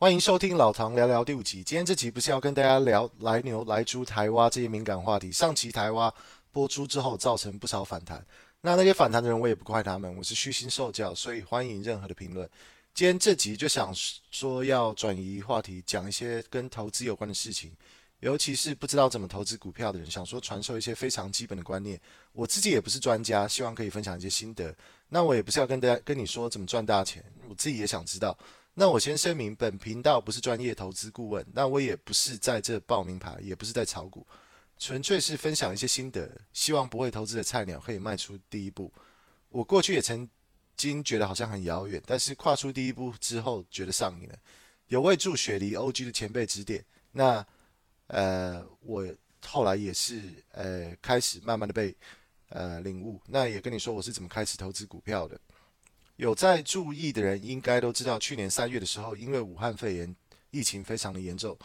[0.00, 1.64] 欢迎收听老唐聊聊第五集。
[1.64, 5.32] 今天这集不是要跟大家聊来牛、来猪、台湾这些敏感话题。
[5.32, 6.12] 上期台湾
[6.52, 8.24] 播出之后，造成不少反弹。
[8.60, 12.48] 那那些反弹的人，我也不怪他们，我是虚心受教，所以欢迎任何的评论。
[12.94, 13.92] 今天这集就想
[14.30, 17.72] 说要转移话题，讲一些跟投资有关的事情，
[18.20, 22.00] 尤其是不知道怎么投资股票的人，想说传授一些非常基本的观念。
[22.32, 24.72] 我自己也不是专家，希望可以分享一些心得。
[25.08, 28.38] 那我也不是要跟大家跟你说怎么赚大钱，我自己也想知道。
[28.80, 34.24] 那我先声明，本频道不是专业投资顾问，那我也不是在这报名牌，也不是在炒股，
[34.78, 38.92] 纯粹是分享一些心得，希望不会投资的菜鸟可以迈出第一步。
[39.48, 40.28] 我过去也曾
[40.76, 44.38] 经觉得好像很遥远，但是跨出第一步之后，觉得上瘾了。
[44.86, 47.44] 有位助雪梨 OG 的前辈指点，那
[48.06, 49.04] 呃，我
[49.44, 50.22] 后来也是
[50.52, 51.92] 呃开始慢慢的被
[52.50, 53.20] 呃领悟。
[53.26, 55.36] 那也跟你说我是怎么开始投资股票的。
[56.18, 60.16] 有在注意的人应该都知道，去年三月的时候，因为武汉肺炎
[60.50, 61.56] 疫情非常的严重，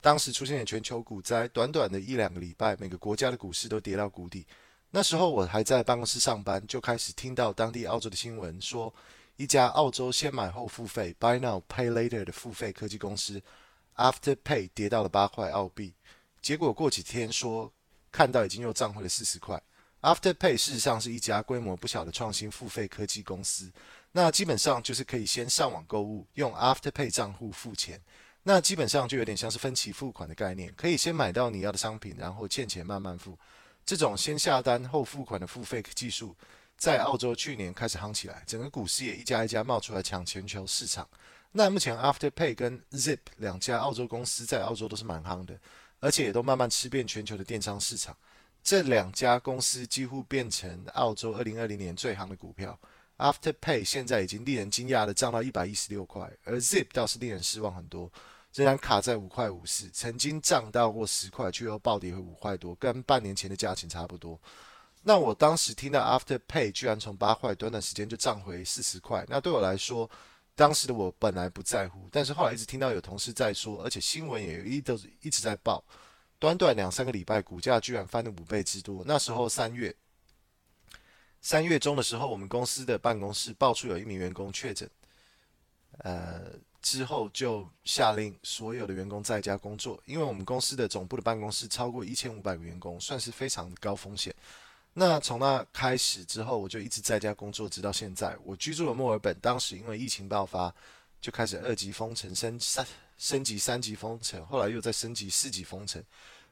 [0.00, 4.46] 当时出现了全球股灾，短短的一两个礼拜，每个国家的股市都跌到谷底。
[4.90, 8.92] 那时候我还在办公室上班，就开始听到当地澳洲的新闻，说
[9.36, 13.42] 一家澳洲先买后付费 （Buy Now Pay Later） 的付费科技公司
[13.96, 15.92] Afterpay 跌到了八块澳币，
[16.40, 17.70] 结果过几天说
[18.10, 19.62] 看到已经又涨回了四十块。
[20.00, 23.70] Afterpay 事实上是一家规模不小的创新付费科技公司。
[24.12, 28.00] 那基本上就是可以先上网购物，用 Afterpay 账户付钱。
[28.44, 33.36] 那基本上就有点像是分期付款的概念，可以先买到你要的商品，然后欠钱慢慢付。
[33.84, 36.34] 这种先下单后付款的付费技术，
[36.76, 41.06] 在澳洲去年开始夯起来，整个股市也一家一家冒出来抢全球市场。
[41.50, 45.58] 那目前 Afterpay 跟 Zip 两家澳洲公司在澳洲都是蛮夯的，
[46.00, 48.16] 而且也都慢慢吃遍全球的电商市场。
[48.68, 52.78] 这两家公司几乎变成澳洲2020年最夯的股票。
[53.16, 58.12] Afterpay 现在已经令人惊讶的涨到一百一十六块，而 Zip 倒是令人失望很多，
[58.52, 64.38] 仍然卡在五块五四，曾经涨到过十块，却又暴跌回五块多，跟半年前的价钱差不多。
[65.02, 70.08] 那我当时听到 Afterpay 居然从八块短短时间就涨回四十块，那对我来说，
[70.54, 75.82] 当时的我本来不在乎，但是后来一直听到有同事在说，而且新闻也一都一直在报，
[76.38, 79.02] 短短两三个礼拜，股价居然翻了五倍之多。
[79.06, 79.94] 那时候三月。
[81.40, 84.90] 三月中的时候，我们公司的办公室爆出有一名员工确诊，
[85.98, 86.50] 呃，
[86.82, 94.34] 之后就下令所有的员工在家工作，因为我们公司的总部的办公室超过一千五百个员工，算是非常高风险。
[94.92, 98.36] 那从那开始之后，我就一直在家工作，直到现在。
[98.42, 100.74] 我居住的墨尔本，当时因为疫情爆发，
[101.20, 102.84] 就开始二级封城，升三
[103.18, 106.02] 升级三级封城，后来又再升级四级封城，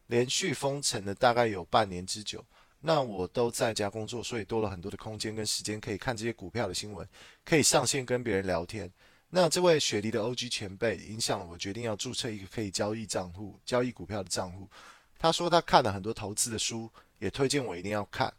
[0.09, 2.45] 连续封城了大概有半年之久。
[2.81, 7.09] 那我都在家工作，所以多了很多的空间跟时间可以看这些股票的新闻，
[7.45, 8.93] 可以上线跟别人聊天。
[9.29, 14.69] 那这位雪梨的 OG 前辈影响了我决定要注册一个可以交易账户、交易股票的账户。
[15.19, 16.89] 他说他看了很多投资的书，
[17.19, 18.33] 也推荐我一定要看，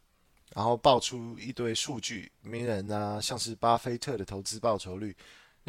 [0.54, 5.14] 然后爆出一堆数据，名人啊，像是巴菲特的投资报酬率。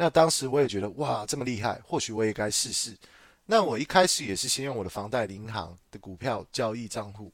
[0.00, 2.96] 那当时我也觉得哇，这么厉害，或许我也该试试。
[3.44, 7.30] 那我一开始也是先用我的房贷银行的股票交易账户。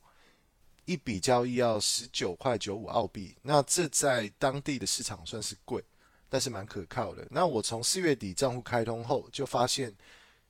[0.85, 5.81] 一笔交易要十九块九五澳币，那这在当地的市场算是贵，
[6.29, 7.25] 但是蛮可靠的。
[7.31, 9.95] 那我从四月底账户开通后，就发现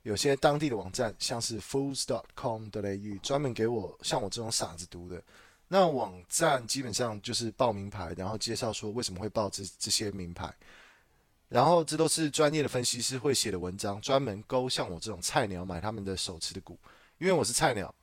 [0.01, 5.21] 有些当地的网站，像是 Fools.com.au，专门给我像我这种傻子读的。
[5.67, 10.51] 那网站基本上就是报名牌，然后介绍说为什么会报这这些名牌，
[11.49, 16.79] 然后这都是专业的分析师会写的文章，专门勾像我这种菜鸟买他们的手持的股，
[17.17, 17.93] 因为我是菜鸟。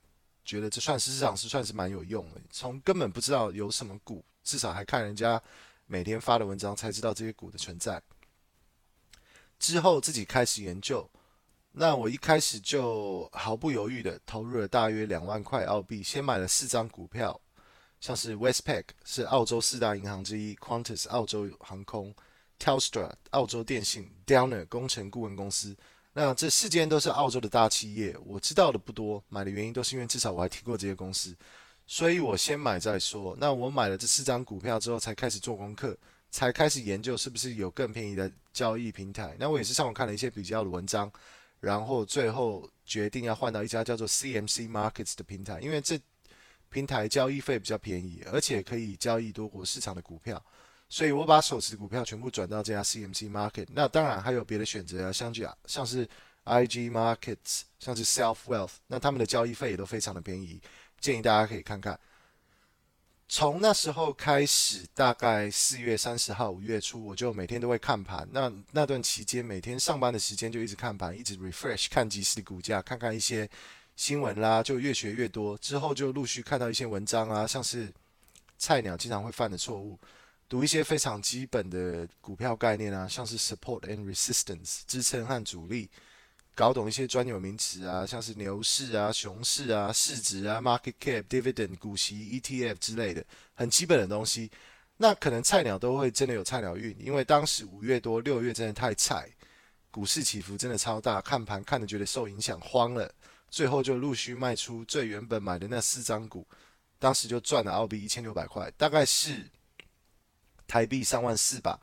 [0.47, 5.43] 觉得这算是市场是算是蛮有用的，从根本不知道有什么股，至少还看人家
[5.87, 8.03] 每天发的文章才知道这些股的存在。
[9.59, 11.11] 之后自己开始研究，
[11.73, 17.41] 那我一开始就毫不犹豫的投入了大约两万块澳币，先买了四张股票，
[17.99, 22.15] 像是 Westpac 是澳洲四大银行之一，Qantas 澳洲航空
[22.59, 25.77] ，Telstra 澳洲电信，Downer 工程顾问公司。
[26.13, 31.37] 那这四间都是澳洲的大企业，我知道的不多，买的原因都是因为至少我还听过这些公司，
[31.89, 33.37] 所以我先买再说。
[33.41, 35.99] 那我买了这四张股票之后，才开始做功课，
[36.31, 39.35] 才开始研究是不是有更便宜的交易平台。
[39.41, 41.11] 那我也是上网看了一些比较的文章，
[41.59, 46.01] 然后最后决定要换到一家叫做 CMC Markets 的平台，因为这
[46.71, 50.41] 平台交易费比较便宜，而且可以交易多国市场的股票。
[50.89, 56.09] 所以我把手持的股票全部转到这家 CMC Market，那当然还有别的选择啊，像这像是
[56.45, 60.61] IG Markets，像是 Self Wealth，那他们的交易费也都非常的便宜，
[61.01, 61.99] 建议大家可以看看。
[63.27, 68.29] 从那时候开始，大概四月三十号、五月初，我就每天都会看盘。
[68.31, 73.49] 那那段期间，每天上班的时间就一直看盘，一直 refresh 看即时的股价，看看一些
[73.97, 75.57] 新闻啦，就越学越多。
[75.59, 77.91] 之后就陆续看到一些文章啊，像是
[78.59, 79.99] 菜鸟经常会犯的错误，
[80.49, 85.91] 读一些非常基本的股票概念啊，像是 support and resistance 支撑和阻力。
[86.57, 93.25] 搞懂一些专有名词啊，像是牛市啊、熊市啊、市值啊、market cap、dividend、股息、ETF 之类的
[93.55, 94.49] 很基本的东西。
[94.97, 99.29] 那可能菜鸟都会真的有菜鸟运，因为当时五月多六月真的太菜，
[99.91, 103.13] 股市起伏真的超大，看盘看得觉得受影响慌了，
[103.51, 106.47] 最后就陆续卖出最原本买的那四张股，
[107.01, 109.45] 当时就赚了澳币一千六百块，大概是
[110.67, 111.81] 台币三万四吧。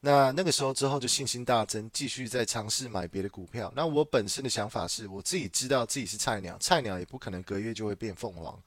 [0.00, 3.72] 那那个时候之后就信心大增，继续在尝试买别的股票。
[3.74, 8.62] 那我本身的想法是，我自己知道自己是菜鸟，菜鸟也不可能隔月就会变凤凰。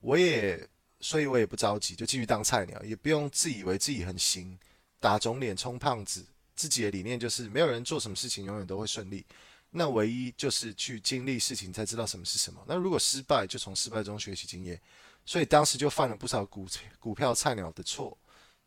[0.00, 0.68] 我也，
[1.00, 4.58] 所以我也不着急，就继续当菜鸟，也不用自以为自己很行，
[5.00, 6.26] 打肿脸充胖子。
[6.54, 9.24] 自己的理念就是，没有人做什么事情永远都会顺利。
[9.70, 12.62] 那唯一就是去经历事情才知道什么是什么。
[12.66, 14.80] 那如果失败，就从失败中学习经验。
[15.24, 16.66] 所以当时就犯了不少股
[16.98, 18.16] 股票菜鸟的错。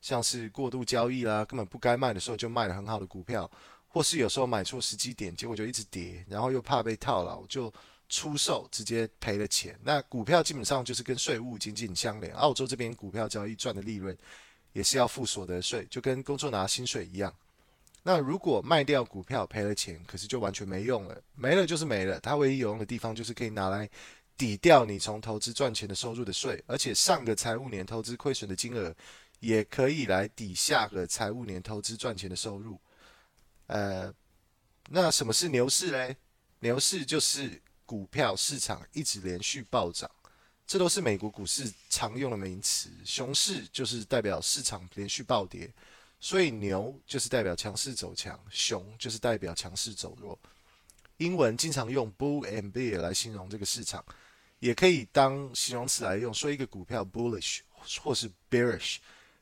[0.01, 3.50] 像是过度交易啦，根本不该卖的时候就卖了很好的股票，
[3.88, 7.74] 或是有时候买错时机点，结果就一直跌，然后又怕被套牢，就
[8.07, 9.78] 出售，直接赔了钱。
[9.84, 14.18] 那股票基本上就是跟税务紧紧相连，澳洲这边股票交易赚的利润
[14.74, 17.34] 也是要付所得税，就跟工作拿薪水一样。
[18.02, 22.19] 那如果卖掉股票赔了钱，可是就完全没用了，没了就是没了。
[22.22, 23.88] 它唯一有用的地方就是可以拿来
[24.38, 28.95] 抵掉你从投资赚钱的收入的税，而且上个财务年投资亏损的金额。
[29.39, 32.80] 也可以来抵下个财务年投资赚钱的收入。
[33.68, 34.13] 呃，
[34.89, 36.18] 那什么是牛市嘞？
[36.59, 40.09] 牛市就是股票市场一直连续暴涨，
[40.68, 42.89] 这都是美国股市常用的名词。
[43.06, 45.71] 熊市就是代表市场连续暴跌，
[46.19, 50.38] 所以牛就是代表强势走强，熊就是代表强势走弱。
[51.18, 54.03] 英文经常用 bull and bear 来形容这个市场，
[54.59, 57.59] 也可以当形容词来用，说一个股票 bullish
[58.01, 58.97] 或是 bearish。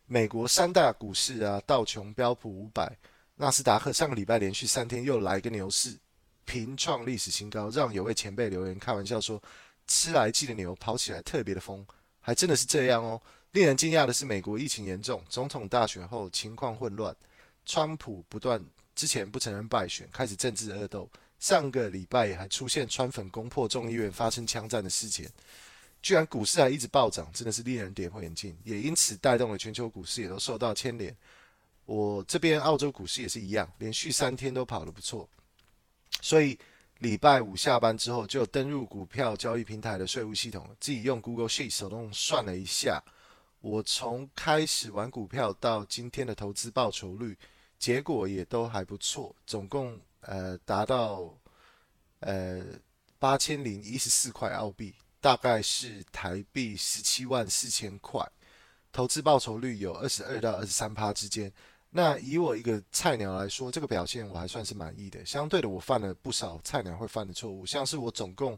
[0.10, 2.98] 美国三大股市啊，道琼、标普五百、
[3.36, 5.98] 纳斯达克，上个礼拜连续三天又来个牛市，
[6.46, 9.42] 平创历史新高，让有位前辈留言开玩笑说
[9.86, 11.86] ：“吃来记的牛跑起来特别的疯。”
[12.22, 13.22] 还真的是这样哦。
[13.52, 17.14] 令人惊讶的是，美国疫情严重，总统大选后情况混乱，
[17.66, 18.64] 川普不断
[18.96, 25.30] 之前不承认败选，开始政治恶斗，上个礼拜还出现川粉攻破众议院发生枪战的事件。
[26.02, 31.16] 居然股市还一直暴涨，真的是令人跌破眼镜，也因此带动了全球股市也都受到牵连。
[31.86, 35.28] 我这边澳洲股市也是一样，连续三天都跑得不错。
[36.22, 36.58] 所以
[37.00, 43.04] 礼拜五下班之后就登入股票交易平台的税务系统，自己用 Google Sheet 手动算了一下，
[43.62, 47.38] 我从开始玩股票到今天的投资报酬率，
[47.78, 51.34] 结果也都还不错，总共呃达到
[52.20, 52.64] 呃
[53.20, 54.94] 八千零一十四块澳币。
[55.28, 58.26] 大概是台币十七万四千块，
[58.94, 61.52] 投资报酬率有二十二到二十三趴之间。
[61.90, 65.26] 那以我一个菜鸟来说，这个表现我还算是满意的。
[65.26, 68.58] 相对的，我犯了不少菜鸟会犯的错误，像是我总共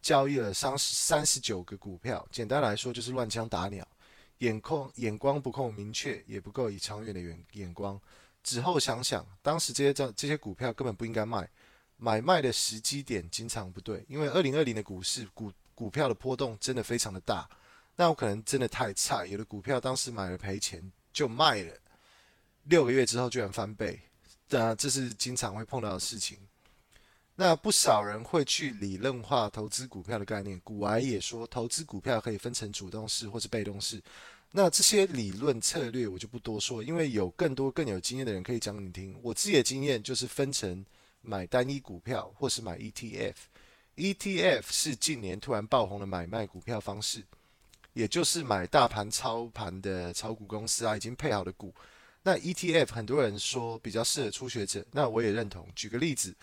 [0.00, 3.86] 交易了三十三十九个股票，简单来说就是乱枪打鸟，
[4.38, 8.00] 眼控眼光不够明确，也不够以长远的眼眼光。
[8.42, 11.46] 之后想想，当时这些这这些股票根本不应该卖，
[11.98, 15.52] 买卖的时机点经常不对，因为二零二零的股市股。
[15.76, 17.48] 股票的波动真的非常的大，
[17.94, 21.72] 那我可能真的太菜，有的股票当时买了赔钱就卖了，
[22.64, 24.00] 六个月之后居然翻倍，
[24.48, 26.38] 那这是经常会碰到的事情。
[27.34, 34.02] 那不少人会去理论化投资股票的概念，古癌也说投资股票可以分成主动式或是被动式。
[34.50, 39.14] 那这些理论策略我就不多说，因为有更多更有经验的人可以讲你听。
[39.22, 40.82] 我自己的经验就是分成
[41.20, 43.34] 买单一股票或是买 ETF。
[43.96, 47.24] ETF 是近年突然爆红的买卖股票方式，
[47.94, 51.74] 也就是买大盘操盘的炒股公司啊，已经配好的股。
[52.22, 55.66] 那 ETF 很多人说比较适合初学者，那我也认同。
[55.74, 56.34] 举个例子，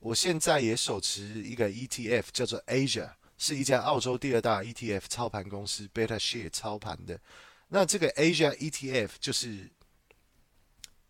[0.00, 7.20] 我现在也手持一个 ETF，叫做 Asia，是一家澳洲第二大 ETF 操盘公司 BetaShare 操盘的。
[7.68, 9.70] 那这个 Asia ETF 就是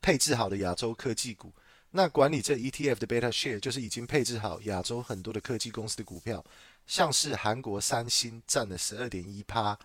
[0.03, 1.53] 配置好的亚洲科技股。
[1.97, 6.45] 那管理这 ETF 的 Beta Share 就是已经配置好亚洲很多的科技公司的股票，
[6.87, 9.79] 像是韩国三星占了十二点一趴，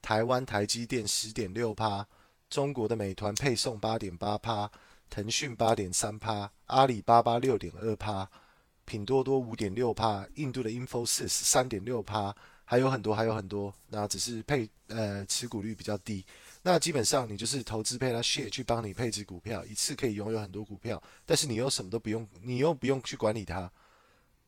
[0.00, 2.06] 台湾台积电十点六趴，
[2.48, 4.70] 中国的美团配送八点八趴，
[5.10, 8.30] 腾讯八点三趴，阿里巴巴六点二趴，
[8.86, 12.34] 拼多多五点六趴，印度的 Infosys 三点六趴，
[12.70, 16.22] 还有很多，还有很多，那只是配呃持股率比较低。
[16.60, 23.72] 那基本上你就是投资配他 share 去帮你配置股票，一次可以拥有很多股票，但是你又什么都不用，你又不用去管理它。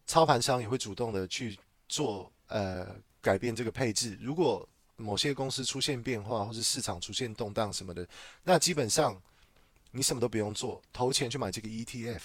[0.07, 1.59] 操盘商也会主动的去
[1.89, 4.19] 做呃改变这个配置。
[4.21, 8.07] 如果某些公司出现变化，或是市场出现动荡什么的，
[8.45, 9.19] 那基本上
[9.93, 12.21] 你什么都不用做，投钱去买这个 ETF。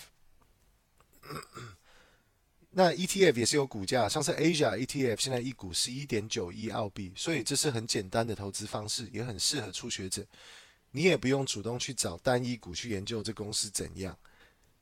[2.78, 10.26] 那 ETF 也是有股价，像是 Asia ETF 现在一股是一点九一澳币，所以这是很简单的投资方式，也很适合初学者。
[10.92, 14.18] 你也不用主动去找单一股去研究这公司怎样。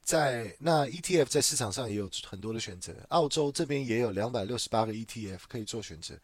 [0.02, 6.16] 在那 ETF 在市场上也有很多的选择，澳洲这边也有两百六十八个 ETF 可以做选择，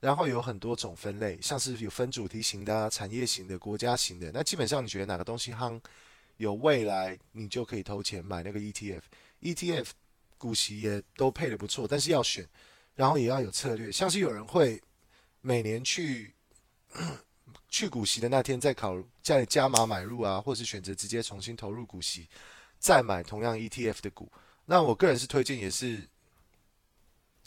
[0.00, 4.30] 然后有很多种分类，像是有分主题型的、啊、产业型的、国家型的。
[4.32, 5.78] 那基本上你觉得哪个东西夯，
[6.38, 9.02] 有未来，你就可以投钱买那个 ETF。
[9.42, 9.88] ETF。
[10.40, 12.48] 股息也都配得不错，但是要选，
[12.94, 13.92] 然后也要有策略。
[13.92, 14.80] 像是有人会
[15.42, 16.34] 每年去
[17.68, 22.26] 去股息的那天再考再加码买入啊，或是选择直接重新投入股息，
[22.78, 24.32] 再买同样 ETF 的股。
[24.64, 26.08] 那我个人是推荐也是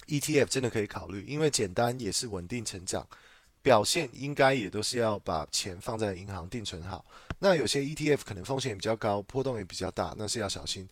[0.05, 3.07] ETF 真的可以考虑，因为简单也是稳定成长，
[3.63, 7.03] 表现应该也都是要把钱放在银行定存好。
[7.39, 10.87] 那有些 ETF 可能风险也比较高，波动也比较大，那是要小心。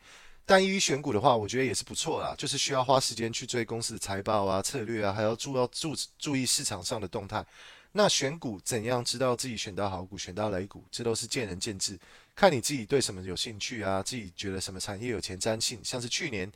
[0.45, 7.45] 单一选股的话，我觉得也是不错啦，就是需要花时间去追公司的财报啊、策略啊，还要注要注注意市场上的动态。
[7.93, 11.99] 那选股怎样知道自己选到好股、选到雷股，这都是见仁见智，
[12.35, 15.79] 看你自己对什么有兴趣啊，自己觉得什么产业有前瞻性。
[15.83, 16.49] 像是去年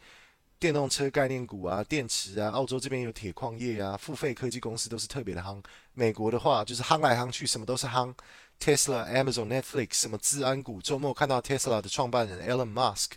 [0.58, 5.62] 电动车概念股啊、电池啊，澳洲这边有铁矿业啊、付费科技公司都是特别的夯。
[5.94, 8.13] 美国的话就是夯来夯去，什么都是夯。
[8.58, 13.12] Tesla、Amazon、Netflix 什么治安股，周末看到 Tesla 的创办人 Elon Musk。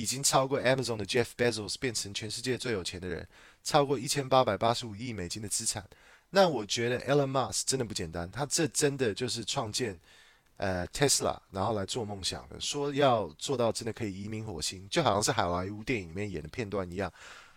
[0.00, 3.26] 已经超过 Amazon 的 Jeff Bezos，变成全世界最有钱的人，
[3.62, 5.84] 超过一千八百八十五亿美金的资产。
[6.30, 9.98] 那我觉得 Elon Musk 真的不简单，他这真的就是创建
[10.56, 17.12] 呃 Tesla，然后来做梦想的，说要做到真的可以移民火星，就好像是好莱坞电影里面演的片段一样。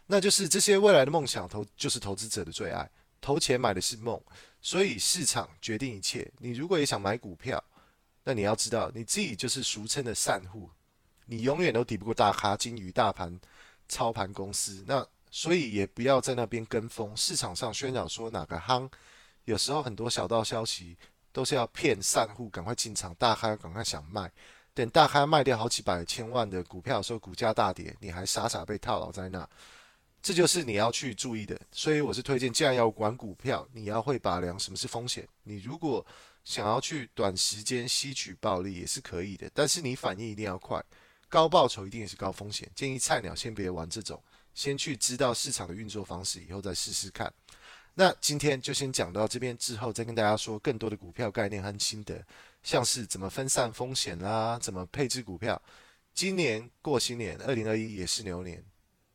[0.07, 2.89] 那就是这些未来的梦想投，就是投资者的最爱，
[3.21, 4.21] 投钱买的是梦，
[4.59, 6.29] 所以市场决定一切。
[6.39, 7.63] 你如果也想买股票，
[8.23, 10.69] 那你要知道你自己就是俗称的散户。
[11.25, 13.39] 你永远都抵不过大咖、金鱼、大盘
[13.87, 17.15] 操盘公司，那所以也不要在那边跟风。
[17.15, 18.89] 市场上宣传说哪个夯，
[19.45, 20.97] 有时候很多小道消息
[21.31, 24.31] 都是要骗散户赶快进场，大咖赶快想卖。
[24.75, 29.47] 等大咖卖掉好几百千万的股票的时候，股价大跌，你还傻傻被套牢在那，
[30.21, 31.59] 这就是你要去注意的。
[31.71, 35.27] 所以我是推荐，既然要玩股票，你要会把量什么是风险。
[35.43, 36.03] 你如果
[36.43, 40.83] 想要去短时间吸取暴利也是可以的，但是你反应一定要快。
[41.33, 44.21] 高报酬一定也是高风险，建议菜鸟先别玩这种，
[44.53, 47.33] 先去知道市场的运作方式，以后再试试看。
[47.95, 52.23] 那今天就先讲到这边，之后再跟大家说更多的股票概念和心得，
[52.61, 55.59] 像是怎么分散风险啦，怎么配置股票。
[56.13, 58.63] 今年过新年，二零二一也是牛年，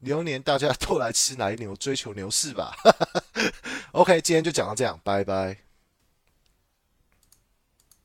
[0.01, 2.75] 牛年大家都来吃奶牛，追求牛市吧。
[3.95, 5.68] OK，今天就讲到这样，拜拜。